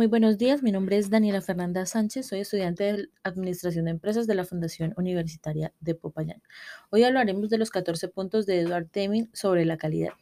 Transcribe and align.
Muy 0.00 0.06
buenos 0.06 0.38
días, 0.38 0.62
mi 0.62 0.72
nombre 0.72 0.96
es 0.96 1.10
Daniela 1.10 1.42
Fernanda 1.42 1.84
Sánchez, 1.84 2.28
soy 2.28 2.40
estudiante 2.40 2.84
de 2.84 3.10
Administración 3.22 3.84
de 3.84 3.90
Empresas 3.90 4.26
de 4.26 4.34
la 4.34 4.46
Fundación 4.46 4.94
Universitaria 4.96 5.74
de 5.78 5.94
Popayán. 5.94 6.42
Hoy 6.88 7.04
hablaremos 7.04 7.50
de 7.50 7.58
los 7.58 7.68
14 7.68 8.08
puntos 8.08 8.46
de 8.46 8.60
Edward 8.60 8.90
Deming 8.90 9.28
sobre 9.34 9.66
la 9.66 9.76
calidad. 9.76 10.14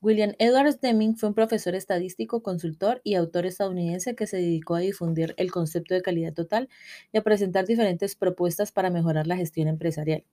William 0.00 0.32
Edwards 0.40 0.80
Deming 0.80 1.16
fue 1.16 1.28
un 1.28 1.36
profesor 1.36 1.76
estadístico, 1.76 2.42
consultor 2.42 3.00
y 3.04 3.14
autor 3.14 3.46
estadounidense 3.46 4.16
que 4.16 4.26
se 4.26 4.38
dedicó 4.38 4.74
a 4.74 4.80
difundir 4.80 5.32
el 5.36 5.52
concepto 5.52 5.94
de 5.94 6.02
calidad 6.02 6.34
total 6.34 6.68
y 7.12 7.18
a 7.18 7.22
presentar 7.22 7.66
diferentes 7.66 8.16
propuestas 8.16 8.72
para 8.72 8.90
mejorar 8.90 9.28
la 9.28 9.36
gestión 9.36 9.68
empresarial. 9.68 10.24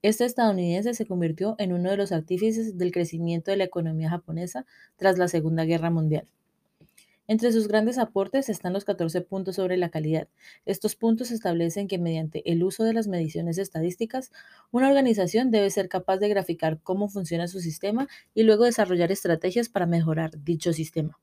Este 0.00 0.24
estadounidense 0.24 0.94
se 0.94 1.04
convirtió 1.04 1.56
en 1.58 1.74
uno 1.74 1.90
de 1.90 1.98
los 1.98 2.12
artífices 2.12 2.78
del 2.78 2.90
crecimiento 2.90 3.50
de 3.50 3.58
la 3.58 3.64
economía 3.64 4.08
japonesa 4.08 4.64
tras 4.96 5.18
la 5.18 5.28
Segunda 5.28 5.66
Guerra 5.66 5.90
Mundial. 5.90 6.26
Entre 7.30 7.52
sus 7.52 7.68
grandes 7.68 7.98
aportes 7.98 8.48
están 8.48 8.72
los 8.72 8.86
14 8.86 9.20
puntos 9.20 9.56
sobre 9.56 9.76
la 9.76 9.90
calidad. 9.90 10.28
Estos 10.64 10.96
puntos 10.96 11.30
establecen 11.30 11.86
que 11.86 11.98
mediante 11.98 12.50
el 12.50 12.64
uso 12.64 12.84
de 12.84 12.94
las 12.94 13.06
mediciones 13.06 13.58
estadísticas, 13.58 14.32
una 14.70 14.88
organización 14.88 15.50
debe 15.50 15.68
ser 15.68 15.90
capaz 15.90 16.16
de 16.16 16.30
graficar 16.30 16.80
cómo 16.82 17.10
funciona 17.10 17.46
su 17.46 17.60
sistema 17.60 18.08
y 18.32 18.44
luego 18.44 18.64
desarrollar 18.64 19.12
estrategias 19.12 19.68
para 19.68 19.84
mejorar 19.84 20.42
dicho 20.42 20.72
sistema. 20.72 21.18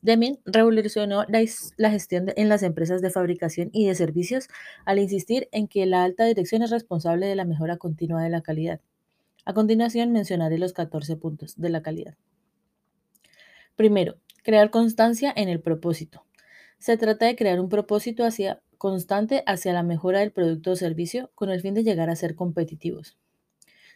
Deming 0.00 0.38
revolucionó 0.46 1.26
la, 1.28 1.90
gestión 1.90 2.32
en 2.34 2.48
las 2.48 2.62
empresas 2.62 3.02
de 3.02 3.10
fabricación 3.10 3.68
y 3.74 3.86
de 3.86 3.94
servicios 3.94 4.48
al 4.86 4.98
insistir 4.98 5.50
en 5.52 5.68
que 5.68 5.84
la 5.84 6.04
alta 6.04 6.24
dirección 6.24 6.62
es 6.62 6.70
responsable 6.70 7.26
de 7.26 7.36
la 7.36 7.44
mejora 7.44 7.76
continua 7.76 8.22
de 8.22 8.30
la 8.30 8.40
calidad. 8.40 8.80
A 9.44 9.52
continuación 9.52 10.10
mencionaré 10.10 10.56
los 10.56 10.72
14 10.72 11.16
puntos 11.16 11.60
de 11.60 11.68
la 11.68 11.82
calidad. 11.82 12.16
Primero, 13.76 14.16
Crear 14.48 14.70
constancia 14.70 15.30
en 15.36 15.50
el 15.50 15.60
propósito. 15.60 16.24
Se 16.78 16.96
trata 16.96 17.26
de 17.26 17.36
crear 17.36 17.60
un 17.60 17.68
propósito 17.68 18.24
hacia, 18.24 18.62
constante 18.78 19.42
hacia 19.44 19.74
la 19.74 19.82
mejora 19.82 20.20
del 20.20 20.32
producto 20.32 20.70
o 20.70 20.76
servicio 20.76 21.30
con 21.34 21.50
el 21.50 21.60
fin 21.60 21.74
de 21.74 21.82
llegar 21.84 22.08
a 22.08 22.16
ser 22.16 22.34
competitivos. 22.34 23.18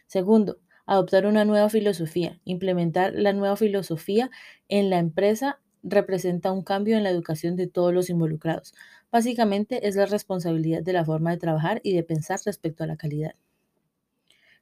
Segundo, 0.05 0.59
adoptar 0.85 1.25
una 1.25 1.43
nueva 1.43 1.69
filosofía. 1.69 2.39
Implementar 2.45 3.13
la 3.15 3.33
nueva 3.33 3.55
filosofía 3.55 4.29
en 4.69 4.91
la 4.91 4.99
empresa 4.99 5.59
representa 5.81 6.51
un 6.51 6.61
cambio 6.61 6.97
en 6.97 7.03
la 7.03 7.09
educación 7.09 7.55
de 7.55 7.65
todos 7.65 7.91
los 7.91 8.11
involucrados. 8.11 8.75
Básicamente 9.11 9.87
es 9.87 9.95
la 9.95 10.05
responsabilidad 10.05 10.83
de 10.83 10.93
la 10.93 11.03
forma 11.03 11.31
de 11.31 11.37
trabajar 11.37 11.81
y 11.83 11.95
de 11.95 12.03
pensar 12.03 12.39
respecto 12.45 12.83
a 12.83 12.87
la 12.87 12.95
calidad. 12.95 13.33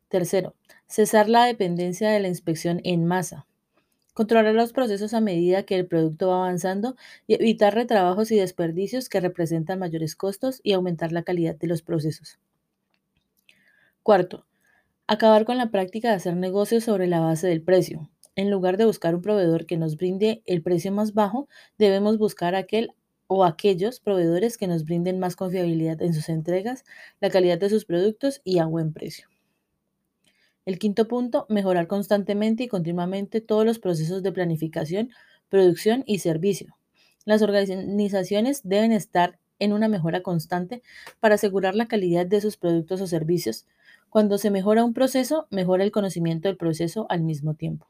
Tercero, 0.07 0.55
cesar 0.87 1.27
la 1.27 1.43
dependencia 1.43 2.11
de 2.11 2.21
la 2.21 2.29
inspección 2.29 2.79
en 2.85 3.05
masa. 3.05 3.45
Controlar 4.21 4.53
los 4.53 4.71
procesos 4.71 5.15
a 5.15 5.19
medida 5.19 5.63
que 5.63 5.73
el 5.73 5.87
producto 5.87 6.27
va 6.27 6.35
avanzando 6.35 6.95
y 7.25 7.33
evitar 7.33 7.73
retrabajos 7.73 8.29
y 8.29 8.35
desperdicios 8.35 9.09
que 9.09 9.19
representan 9.19 9.79
mayores 9.79 10.15
costos 10.15 10.59
y 10.61 10.73
aumentar 10.73 11.11
la 11.11 11.23
calidad 11.23 11.55
de 11.55 11.65
los 11.65 11.81
procesos. 11.81 12.37
Cuarto, 14.03 14.45
acabar 15.07 15.43
con 15.43 15.57
la 15.57 15.71
práctica 15.71 16.09
de 16.09 16.17
hacer 16.17 16.35
negocios 16.35 16.83
sobre 16.83 17.07
la 17.07 17.19
base 17.19 17.47
del 17.47 17.63
precio. 17.63 18.11
En 18.35 18.51
lugar 18.51 18.77
de 18.77 18.85
buscar 18.85 19.15
un 19.15 19.23
proveedor 19.23 19.65
que 19.65 19.77
nos 19.77 19.97
brinde 19.97 20.43
el 20.45 20.61
precio 20.61 20.91
más 20.91 21.15
bajo, 21.15 21.47
debemos 21.79 22.19
buscar 22.19 22.53
aquel 22.53 22.93
o 23.25 23.43
aquellos 23.43 23.99
proveedores 23.99 24.59
que 24.59 24.67
nos 24.67 24.85
brinden 24.85 25.17
más 25.17 25.35
confiabilidad 25.35 25.99
en 26.03 26.13
sus 26.13 26.29
entregas, 26.29 26.85
la 27.21 27.31
calidad 27.31 27.57
de 27.57 27.71
sus 27.71 27.85
productos 27.85 28.39
y 28.43 28.59
a 28.59 28.67
buen 28.67 28.93
precio. 28.93 29.30
El 30.65 30.77
quinto 30.77 31.07
punto, 31.07 31.47
mejorar 31.49 31.87
constantemente 31.87 32.63
y 32.63 32.67
continuamente 32.67 33.41
todos 33.41 33.65
los 33.65 33.79
procesos 33.79 34.21
de 34.21 34.31
planificación, 34.31 35.09
producción 35.49 36.03
y 36.05 36.19
servicio. 36.19 36.77
Las 37.25 37.41
organizaciones 37.41 38.61
deben 38.63 38.91
estar 38.91 39.39
en 39.57 39.73
una 39.73 39.87
mejora 39.87 40.21
constante 40.21 40.81
para 41.19 41.35
asegurar 41.35 41.75
la 41.75 41.87
calidad 41.87 42.25
de 42.25 42.41
sus 42.41 42.57
productos 42.57 43.01
o 43.01 43.07
servicios. 43.07 43.65
Cuando 44.09 44.37
se 44.37 44.51
mejora 44.51 44.83
un 44.83 44.93
proceso, 44.93 45.47
mejora 45.49 45.83
el 45.83 45.91
conocimiento 45.91 46.47
del 46.47 46.57
proceso 46.57 47.05
al 47.09 47.21
mismo 47.21 47.53
tiempo. 47.53 47.87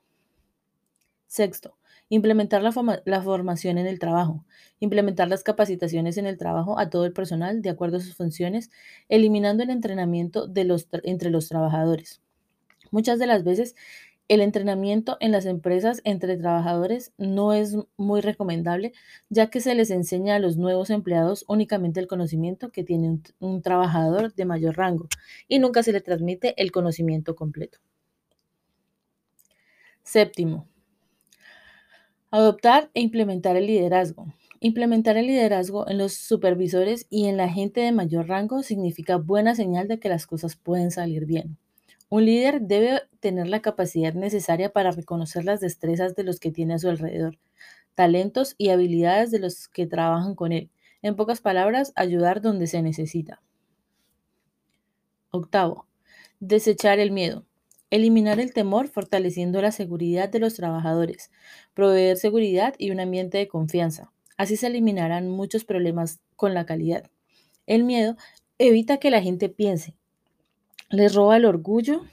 Sexto, 1.28 1.78
implementar 2.10 2.62
la, 2.62 3.22
formación 3.22 3.78
en 3.78 3.88
el 3.88 4.00
trabajo, 4.00 4.46
implementar 4.80 5.30
las 5.30 5.44
capacitaciones 5.44 6.18
en 6.18 6.26
el 6.26 6.38
trabajo 6.38 6.78
a 6.78 6.90
todo 6.90 7.06
el 7.06 7.14
personal 7.14 7.62
de 7.62 7.70
acuerdo 7.70 7.98
a 7.98 8.02
sus 8.02 8.16
funciones, 8.16 8.70
eliminando 9.08 9.64
el 9.64 9.70
entrenamiento 9.70 10.50
entre 11.04 11.30
los 11.30 11.48
trabajadores. 11.48 12.22
Muchas 12.92 13.20
de 13.20 13.26
las 13.28 13.44
veces 13.44 13.76
el 14.32 14.40
entrenamiento 14.40 15.18
en 15.20 15.34
las 15.34 15.46
empresas 15.46 16.00
entre 16.06 16.38
trabajadores 16.38 17.12
no 17.18 17.52
es 17.52 17.76
muy 17.98 18.22
recomendable, 18.22 18.94
ya 19.30 19.50
que 19.50 19.60
se 19.60 19.76
les 19.76 19.92
enseña 19.92 20.36
a 20.36 20.40
los 20.40 20.56
nuevos 20.56 20.90
empleados 20.90 21.44
únicamente 21.50 22.00
el 22.00 22.08
conocimiento 22.08 22.72
que 22.72 22.86
tiene 22.86 23.20
un, 23.40 23.62
trabajador 23.62 24.34
de 24.34 24.46
mayor 24.46 24.78
rango 24.78 25.10
y 25.50 25.60
nunca 25.60 25.84
se 25.84 25.92
le 25.92 26.00
transmite 26.00 26.54
el 26.62 26.72
conocimiento 26.72 27.36
completo. 27.36 27.80
Séptimo, 30.04 30.66
adoptar 32.30 32.90
e 32.94 33.02
implementar 33.02 33.58
el 33.58 33.68
liderazgo. 33.68 34.34
Implementar 34.62 35.18
el 35.18 35.28
liderazgo 35.28 35.90
en 35.90 35.98
los 35.98 36.14
supervisores 36.14 37.06
y 37.10 37.26
en 37.26 37.36
la 37.36 37.50
gente 37.50 37.82
de 37.82 37.92
mayor 37.92 38.30
rango 38.30 38.64
significa 38.64 39.18
buena 39.18 39.56
señal 39.56 39.90
de 39.90 40.00
que 40.00 40.08
las 40.08 40.26
cosas 40.26 40.56
pueden 40.56 40.90
salir 40.90 41.26
bien. 41.26 41.58
Un 42.12 42.26
líder 42.26 42.60
debe 42.64 43.04
tener 43.22 43.48
la 43.48 43.62
capacidad 43.62 44.14
necesaria 44.14 44.74
para 44.74 44.92
reconocer 44.92 45.46
las 45.46 45.62
destrezas 45.62 46.14
de 46.14 46.26
los 46.26 46.42
que 46.42 46.52
tiene 46.52 46.74
a 46.74 46.78
su 46.78 46.90
alrededor, 46.90 47.40
talentos 47.96 48.54
y 48.58 48.68
habilidades 48.68 49.32
de 49.32 49.40
los 49.40 49.70
que 49.70 49.88
trabajan 49.88 50.36
con 50.36 50.52
él. 50.52 50.70
En 51.02 51.16
pocas 51.16 51.40
palabras, 51.40 51.94
ayudar 51.96 52.42
donde 52.42 52.68
se 52.68 52.82
necesita. 52.82 53.42
Octavo, 55.30 55.88
desechar 56.42 57.00
el 57.00 57.12
miedo. 57.12 57.46
Eliminar 57.90 58.42
el 58.42 58.52
temor 58.52 58.90
fortaleciendo 58.90 59.62
la 59.62 59.72
seguridad 59.72 60.28
de 60.28 60.40
los 60.40 60.56
trabajadores. 60.56 61.32
Proveer 61.74 62.18
seguridad 62.18 62.76
y 62.78 62.92
un 62.92 63.00
ambiente 63.00 63.38
de 63.38 63.48
confianza. 63.48 64.12
Así 64.36 64.58
se 64.58 64.68
eliminarán 64.68 65.30
muchos 65.30 65.64
problemas 65.64 66.20
con 66.36 66.54
la 66.54 66.66
calidad. 66.66 67.10
El 67.68 67.86
miedo 67.86 68.18
evita 68.58 68.98
que 68.98 69.12
la 69.12 69.22
gente 69.22 69.48
piense, 69.48 69.96
les 70.92 71.16
roba 71.16 71.38
el 71.38 71.46
orgullo 71.46 72.04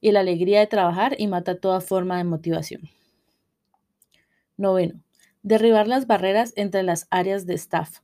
y 0.00 0.10
la 0.12 0.20
alegría 0.20 0.60
de 0.60 0.66
trabajar 0.66 1.14
y 1.18 1.28
mata 1.28 1.58
toda 1.58 1.80
forma 1.80 2.18
de 2.18 2.24
motivación. 2.24 2.82
Noveno, 4.56 5.00
derribar 5.42 5.88
las 5.88 6.06
barreras 6.06 6.52
entre 6.56 6.82
las 6.82 7.06
áreas 7.10 7.46
de 7.46 7.54
staff. 7.54 8.00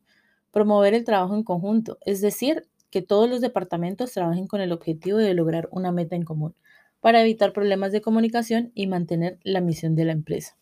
Promover 0.53 0.95
el 0.95 1.05
trabajo 1.05 1.35
en 1.35 1.43
conjunto, 1.43 1.99
es 2.07 2.21
decir, 2.21 2.67
que 2.91 3.03
todos 3.03 3.29
los 3.29 3.41
departamentos 3.41 4.13
trabajen 4.13 4.47
con 4.47 4.61
el 4.61 4.73
objetivo 4.73 5.19
de 5.19 5.35
lograr 5.35 5.69
una 5.73 5.93
meta 5.93 6.17
en 6.17 6.25
común 6.25 6.55
para 7.01 7.21
evitar 7.21 7.53
problemas 7.53 7.93
de 7.93 8.01
comunicación 8.01 8.73
y 8.75 8.87
mantener 8.87 9.39
la 9.43 9.61
misión 9.61 9.95
de 9.95 10.05
la 10.05 10.13
empresa. 10.13 10.57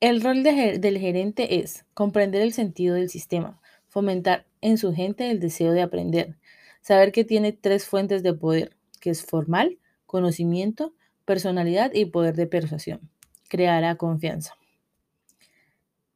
El 0.00 0.22
rol 0.22 0.44
del 0.44 0.98
gerente 0.98 1.60
es 1.60 1.84
comprender 1.92 2.40
el 2.40 2.52
sentido 2.52 2.94
del 2.94 3.10
sistema, 3.10 3.60
fomentar 3.88 4.46
en 4.60 4.78
su 4.78 4.92
gente 4.92 5.30
el 5.30 5.40
deseo 5.40 5.72
de 5.72 5.82
aprender, 5.82 6.36
saber 6.80 7.12
que 7.12 7.24
tiene 7.24 7.52
tres 7.52 7.86
fuentes 7.86 8.22
de 8.22 8.34
poder, 8.34 8.76
que 9.00 9.10
es 9.10 9.24
formal, 9.24 9.78
conocimiento, 10.06 10.94
personalidad 11.24 11.92
y 11.94 12.06
poder 12.06 12.34
de 12.36 12.46
persuasión. 12.46 13.10
Creará 13.48 13.96
confianza. 13.96 14.54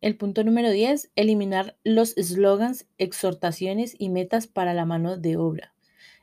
El 0.01 0.17
punto 0.17 0.43
número 0.43 0.71
10, 0.71 1.11
eliminar 1.15 1.77
los 1.85 2.11
slogans, 2.11 2.87
exhortaciones 2.99 3.95
y 3.99 4.09
metas 4.09 4.47
para 4.47 4.75
la 4.75 4.85
mano 4.85 5.17
de 5.17 5.37
obra. 5.37 5.75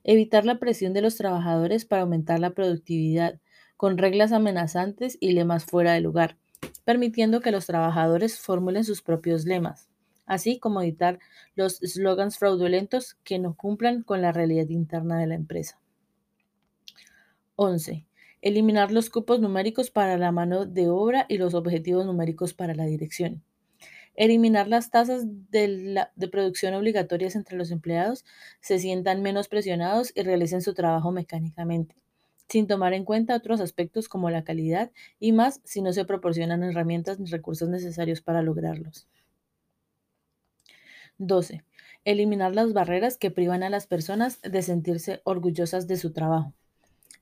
Evitar 0.04 0.46
la 0.46 0.60
presión 0.60 0.94
de 0.94 1.02
los 1.02 1.16
trabajadores 1.16 1.86
para 1.86 2.02
aumentar 2.02 2.40
la 2.40 2.52
productividad, 2.52 3.40
con 3.78 3.98
reglas 3.98 4.34
amenazantes 4.34 5.18
y 5.22 5.31
lemas 5.31 5.64
fuera 5.64 5.94
de 5.94 6.02
lugar, 6.02 6.38
permitiendo 6.84 7.40
que 7.40 7.51
los 7.51 7.66
trabajadores 7.66 8.38
formulen 8.38 8.84
sus 8.84 9.01
propios 9.01 9.46
lemas 9.46 9.88
así 10.30 10.60
como 10.60 10.81
evitar 10.81 11.20
los 11.56 11.78
slogans 11.80 12.38
fraudulentos 12.38 13.16
que 13.24 13.40
no 13.40 13.56
cumplan 13.58 14.04
con 14.04 14.22
la 14.22 14.31
realidad 14.31 14.70
interna 14.70 15.20
de 15.20 15.28
la 15.28 15.36
empresa. 15.36 15.81
11. 17.56 18.06
Eliminar 18.42 18.92
los 18.92 19.10
cupos 19.10 19.42
numéricos 19.42 19.90
para 19.92 20.18
la 20.18 20.31
mano 20.31 20.66
de 20.66 20.88
obra 20.88 21.26
y 21.28 21.38
los 21.40 21.56
objetivos 21.56 22.06
numéricos 22.06 22.54
para 22.54 22.76
la 22.76 22.86
dirección. 22.86 23.44
Eliminar 24.16 24.68
las 24.68 24.92
tasas 24.92 25.26
de, 25.50 26.06
de, 26.16 26.28
producción 26.28 26.75
obligatorias 26.75 27.36
entre 27.36 27.58
los 27.58 27.72
empleados, 27.72 28.24
se 28.62 28.78
sientan 28.78 29.22
menos 29.24 29.48
presionados 29.48 30.12
y 30.16 30.22
realicen 30.22 30.62
su 30.62 30.74
trabajo 30.74 31.12
mecánicamente, 31.12 31.96
sin 32.48 32.68
tomar 32.68 32.94
en 32.94 33.04
cuenta 33.04 33.36
otros 33.36 33.62
aspectos 33.62 34.08
como 34.08 34.30
la 34.30 34.44
calidad 34.44 34.92
y 35.20 35.32
más 35.32 35.60
si 35.64 35.82
no 35.82 35.92
se 35.92 36.06
proporcionan 36.06 36.64
herramientas 36.64 37.20
ni 37.20 37.30
recursos 37.30 37.68
necesarios 37.68 38.22
para 38.22 38.44
lograrlos. 38.44 39.08
12. 41.19 41.63
Eliminar 42.06 42.56
las 42.56 42.74
barreras 42.74 43.18
que 43.18 43.30
privan 43.30 43.62
a 43.62 43.69
las 43.69 43.86
personas 43.86 44.42
de 44.42 44.62
sentirse 44.62 45.21
orgullosas 45.25 45.88
de 45.88 45.98
su 45.98 46.12
trabajo. 46.12 46.54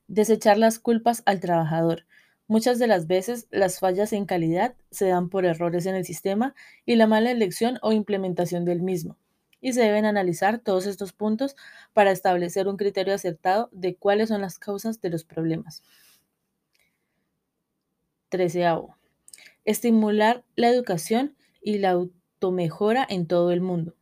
Desechar 0.06 0.56
las 0.56 0.78
culpas 0.78 1.22
al 1.26 1.40
trabajador. 1.40 2.06
Muchas 2.46 2.78
de 2.78 2.86
las 2.86 3.06
veces 3.06 3.46
las 3.50 3.78
fallas 3.78 4.14
en 4.14 4.24
calidad 4.24 4.74
se 4.90 5.08
dan 5.08 5.28
por 5.28 5.44
errores 5.44 5.84
en 5.84 5.94
el 5.94 6.06
sistema 6.06 6.54
y 6.86 6.96
la 6.96 7.06
mala 7.06 7.30
elección 7.30 7.78
o 7.82 7.92
implementación 7.92 8.64
del 8.64 8.80
mismo. 8.80 9.18
Y 9.60 9.74
se 9.74 9.82
deben 9.82 10.06
analizar 10.06 10.60
todos 10.60 10.86
estos 10.86 11.12
puntos 11.12 11.56
para 11.92 12.12
establecer 12.12 12.68
un 12.68 12.76
criterio 12.76 13.12
acertado 13.12 13.68
de 13.72 13.96
cuáles 13.96 14.30
son 14.30 14.40
las 14.40 14.58
causas 14.58 15.00
de 15.00 15.10
los 15.10 15.24
problemas. 15.24 15.82
Treceavo. 18.30 18.96
Estimular 19.64 20.44
la 20.54 20.68
educación 20.68 21.36
y 21.60 21.78
la 21.78 21.98
automejora 22.38 23.04
en 23.08 23.26
todo 23.26 23.50
el 23.50 23.60
mundo. 23.60 23.94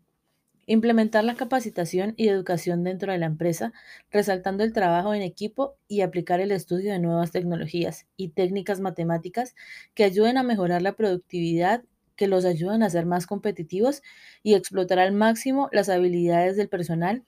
Implementar 0.67 1.25
la 1.25 1.37
capacitación 1.37 2.15
y 2.17 2.29
educación 2.29 2.85
dentro 2.85 3.12
de 3.12 3.19
la 3.19 3.27
empresa, 3.27 3.73
resaltando 4.11 4.62
el 4.65 4.73
trabajo 4.73 5.15
en 5.15 5.23
equipo 5.23 5.77
y 5.88 6.03
aplicar 6.03 6.41
el 6.41 6.50
estudio 6.50 6.93
de 6.93 6.99
nuevas 6.99 7.31
tecnologías 7.31 8.06
y 8.17 8.29
técnicas 8.31 8.81
matemáticas 8.81 9.55
que 9.94 10.05
ayuden 10.05 10.37
a 10.37 10.43
mejorar 10.43 10.83
la 10.83 10.93
productividad, 10.93 11.85
que 12.17 12.27
los 12.27 12.44
ayuden 12.44 12.83
a 12.83 12.91
ser 12.91 13.06
más 13.06 13.27
competitivos 13.27 14.03
y 14.43 14.55
explotar 14.55 14.99
al 14.99 15.12
máximo 15.12 15.69
las 15.73 15.88
habilidades 15.88 16.56
del 16.56 16.69
personal 16.69 17.25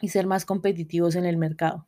y 0.00 0.08
ser 0.08 0.26
más 0.26 0.46
competitivos 0.46 1.16
en 1.16 1.26
el 1.26 1.36
mercado. 1.36 1.86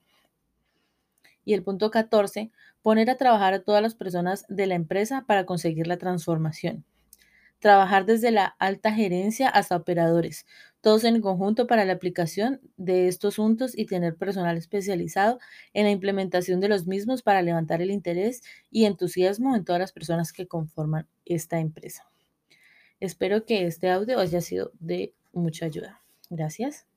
Y 1.45 1.55
el 1.55 1.63
punto 1.63 1.91
14, 1.91 2.51
poner 2.83 3.09
a 3.09 3.17
trabajar 3.17 3.55
a 3.55 3.63
todas 3.63 3.83
las 3.83 3.95
personas 3.95 4.45
de 4.49 4.67
la 4.67 4.75
empresa 4.75 5.25
para 5.27 5.47
conseguir 5.47 5.87
la 5.87 5.97
transformación 5.97 6.85
trabajar 7.62 8.05
desde 8.05 8.32
la 8.32 8.44
alta 8.59 8.93
gerencia 8.93 9.49
hasta 9.49 9.76
operadores, 9.76 10.47
todos 10.81 11.05
en 11.05 11.23
conjunto 11.23 11.69
para 11.69 11.85
la 11.85 11.93
aplicación 11.93 12.61
de 12.76 13.06
estos 13.06 13.37
puntos 13.37 13.79
y 13.79 13.87
tener 13.87 14.17
personal 14.17 14.59
especializado 14.59 15.38
en 15.73 15.85
la 15.85 15.93
implementación 15.93 16.61
de 16.61 16.69
los 16.69 16.88
mismos 16.88 17.23
para 17.23 17.41
levantar 17.41 17.81
el 17.81 17.93
interés 17.93 18.43
y 18.70 18.85
entusiasmo 18.85 19.55
en 19.55 19.64
todas 19.64 19.81
las 19.81 19.93
personas 19.93 20.32
que 20.32 20.49
conforman 20.49 21.06
esta 21.25 21.61
empresa. 21.61 22.05
Espero 22.99 23.47
que 23.47 23.67
este 23.67 23.91
audio 23.91 24.19
haya 24.19 24.41
sido 24.41 24.73
de 24.81 25.15
mucha 25.32 25.67
ayuda. 25.67 26.03
Gracias. 26.31 26.92